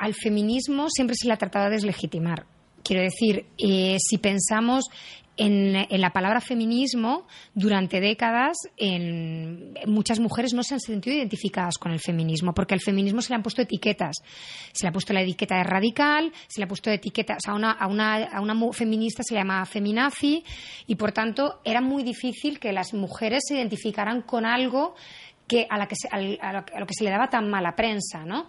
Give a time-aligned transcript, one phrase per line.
[0.00, 2.46] al feminismo siempre se le ha tratado de deslegitimar.
[2.82, 4.86] Quiero decir, eh, si pensamos
[5.36, 8.56] en, la palabra feminismo, durante décadas,
[9.86, 13.36] muchas mujeres no se han sentido identificadas con el feminismo, porque al feminismo se le
[13.36, 14.16] han puesto etiquetas.
[14.72, 17.52] Se le ha puesto la etiqueta de radical, se le ha puesto etiqueta, o sea,
[17.52, 20.44] a una, a una, feminista se le llama feminazi,
[20.86, 24.94] y por tanto era muy difícil que las mujeres se identificaran con algo
[25.46, 28.46] que, a, la que a, lo, que se le daba tan mala prensa, ¿no?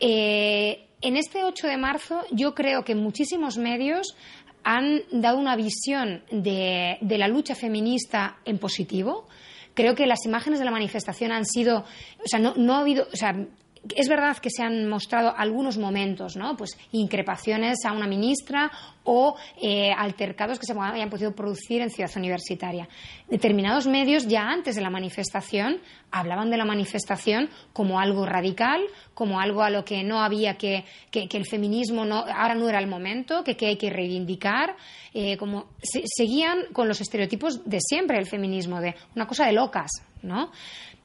[0.00, 4.16] Eh, en este 8 de marzo yo creo que muchísimos medios
[4.64, 9.28] han dado una visión de, la lucha feminista en positivo.
[9.74, 11.84] Creo que las imágenes de la manifestación han sido,
[12.24, 13.46] o sea, no, no ha habido, o sea,
[13.94, 16.56] es verdad que se han mostrado algunos momentos, ¿no?
[16.56, 18.70] Pues increpaciones a una ministra
[19.04, 22.88] o eh, altercados que se hayan podido producir en Ciudad Universitaria.
[23.28, 28.80] Determinados medios ya antes de la manifestación hablaban de la manifestación como algo radical,
[29.14, 32.78] como algo a lo que no había que, que, el feminismo no, ahora no era
[32.78, 34.76] el momento, que, hay que reivindicar,
[35.14, 39.90] eh, como seguían con los estereotipos de siempre del feminismo, de una cosa de locas,
[40.22, 40.50] ¿no?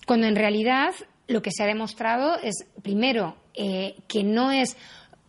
[0.05, 0.93] Cuando en realidad
[1.27, 4.77] lo que se ha demostrado es, primero, eh, que no es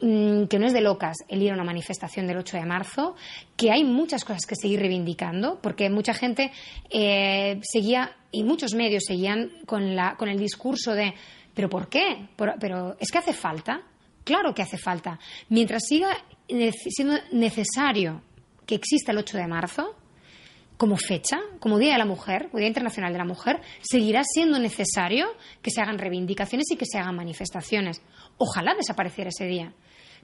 [0.01, 3.15] mm, que no es de locas el ir a una manifestación del 8 de marzo,
[3.57, 6.53] que hay muchas cosas que seguir reivindicando, porque mucha gente
[6.91, 11.15] eh, seguía, y muchos medios seguían con, la, con el discurso de,
[11.55, 12.29] ¿pero por qué?
[12.37, 13.83] pero es que hace falta.
[14.25, 15.19] Claro que hace falta.
[15.49, 18.23] Mientras siga siendo necesario
[18.67, 19.97] que exista el 8 de marzo,
[20.83, 25.29] como fecha, como Día de la Mujer, Día Internacional de la Mujer, seguirá siendo necesario
[25.63, 28.03] que se hagan reivindicaciones y que se hagan manifestaciones.
[28.37, 29.73] Ojalá desapareciera ese día.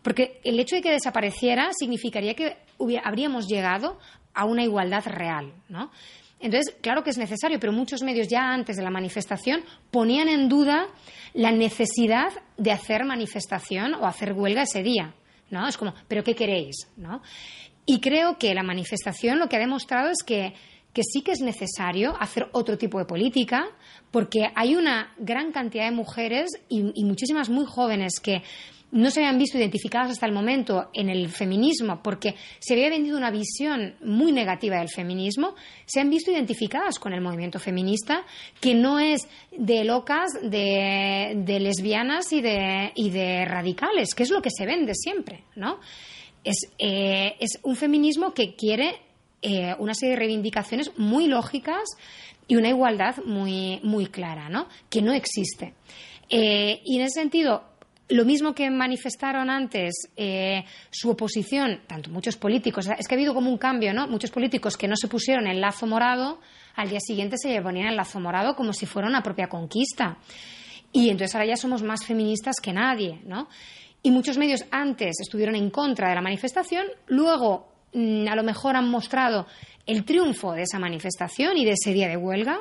[0.02, 2.56] Porque el hecho de que desapareciera significaría que
[3.04, 4.00] habríamos llegado
[4.34, 5.92] a una igualdad real, ¿no?
[6.40, 9.60] Entonces, claro que es necesario, pero muchos medios ya antes de la manifestación
[9.92, 10.88] ponían en duda
[11.34, 15.14] la necesidad de hacer manifestación o hacer huelga ese día.
[15.50, 15.68] ¿no?
[15.68, 16.88] Es como, ¿pero qué queréis?
[16.96, 17.22] ¿no?
[17.90, 20.52] Y creo que la manifestación lo que ha demostrado es que,
[20.94, 23.64] sí que es necesario hacer otro tipo de política,
[24.10, 28.42] porque hay una gran cantidad de mujeres y, muchísimas muy jóvenes que
[28.90, 33.16] no se habían visto identificadas hasta el momento en el feminismo porque se había vendido
[33.16, 35.54] una visión muy negativa del feminismo,
[35.86, 38.26] se han visto identificadas con el movimiento feminista
[38.60, 44.42] que no es de locas, de, lesbianas y de, y de radicales, que es lo
[44.42, 45.80] que se vende siempre, ¿no?
[46.44, 49.00] Eh, es, un feminismo que quiere
[49.42, 51.84] eh, una serie de reivindicaciones muy lógicas
[52.46, 54.68] y una igualdad muy, muy clara, ¿no?
[54.88, 55.74] que no existe.
[56.30, 57.64] Eh, y en ese sentido,
[58.08, 60.08] lo mismo que manifestaron antes
[60.90, 64.08] su oposición, tanto muchos políticos, es que ha habido como un cambio, ¿no?
[64.08, 66.40] Muchos políticos que no se pusieron el lazo morado,
[66.74, 70.16] al día siguiente se ponían el lazo morado como si fuera una propia conquista.
[70.90, 73.48] Y entonces ahora ya somos más feministas que nadie, ¿no?
[74.02, 78.76] Y muchos medios antes estuvieron en contra de la manifestación, luego mm, a lo mejor
[78.76, 79.46] han mostrado
[79.86, 82.60] el triunfo de esa manifestación y de ese día de huelga,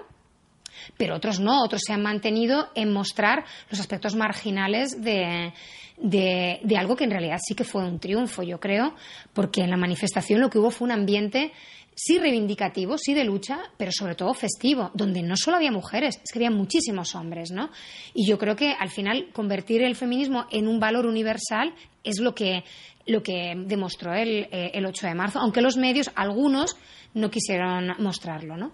[0.98, 5.54] pero otros no, otros se han mantenido en mostrar los aspectos marginales de,
[5.98, 8.94] de, algo que en realidad sí que fue un triunfo, yo creo,
[9.34, 11.52] porque en la manifestación lo que hubo fue un ambiente
[11.96, 16.32] sí reivindicativo, sí de lucha, pero sobre todo festivo, donde no solo había mujeres, es
[16.32, 17.72] que había muchísimos hombres, ¿no?
[18.14, 21.74] Y yo creo que al final convertir el feminismo en un valor universal
[22.04, 22.64] es lo que,
[23.08, 26.78] lo que demostró el, eh, el 8 de marzo, aunque los medios, algunos,
[27.16, 28.72] no quisieron mostrarlo, ¿no?